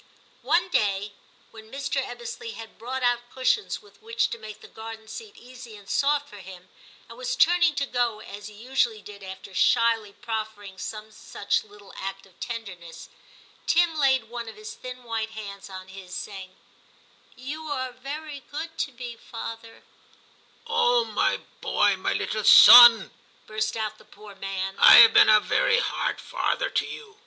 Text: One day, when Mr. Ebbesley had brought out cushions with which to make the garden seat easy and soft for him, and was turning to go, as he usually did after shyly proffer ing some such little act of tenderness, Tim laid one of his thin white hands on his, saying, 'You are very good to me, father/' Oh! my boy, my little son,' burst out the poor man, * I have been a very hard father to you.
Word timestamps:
One 0.41 0.67
day, 0.69 1.13
when 1.51 1.71
Mr. 1.71 2.03
Ebbesley 2.03 2.55
had 2.55 2.79
brought 2.79 3.03
out 3.03 3.29
cushions 3.29 3.83
with 3.83 4.01
which 4.01 4.31
to 4.31 4.39
make 4.39 4.61
the 4.61 4.67
garden 4.67 5.07
seat 5.07 5.37
easy 5.37 5.75
and 5.75 5.87
soft 5.87 6.27
for 6.27 6.37
him, 6.39 6.69
and 7.07 7.19
was 7.19 7.35
turning 7.35 7.75
to 7.75 7.85
go, 7.85 8.19
as 8.19 8.47
he 8.47 8.55
usually 8.55 9.03
did 9.03 9.21
after 9.21 9.53
shyly 9.53 10.11
proffer 10.13 10.63
ing 10.63 10.79
some 10.79 11.11
such 11.11 11.63
little 11.63 11.93
act 11.97 12.25
of 12.25 12.39
tenderness, 12.39 13.09
Tim 13.67 13.95
laid 13.95 14.23
one 14.23 14.49
of 14.49 14.55
his 14.55 14.73
thin 14.73 15.03
white 15.03 15.33
hands 15.37 15.69
on 15.69 15.87
his, 15.89 16.15
saying, 16.15 16.55
'You 17.35 17.67
are 17.67 17.91
very 17.91 18.39
good 18.49 18.79
to 18.79 18.91
me, 18.93 19.17
father/' 19.17 19.83
Oh! 20.65 21.05
my 21.05 21.37
boy, 21.37 21.95
my 21.95 22.13
little 22.13 22.43
son,' 22.43 23.11
burst 23.45 23.77
out 23.77 23.99
the 23.99 24.05
poor 24.05 24.33
man, 24.33 24.77
* 24.79 24.79
I 24.79 24.93
have 24.95 25.13
been 25.13 25.29
a 25.29 25.39
very 25.39 25.77
hard 25.77 26.19
father 26.19 26.71
to 26.71 26.87
you. 26.87 27.19